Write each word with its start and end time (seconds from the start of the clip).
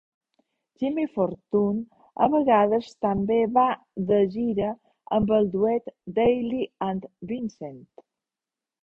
Jimmy 0.83 1.03
Fortune 1.15 1.85
a 2.25 2.29
vegades 2.35 2.89
també 3.07 3.37
va 3.57 3.65
de 4.13 4.19
gira 4.37 4.71
amb 5.19 5.35
el 5.37 5.51
duet 5.57 5.93
"Dailey 6.17 6.65
and 6.89 7.07
Vincent". 7.35 7.81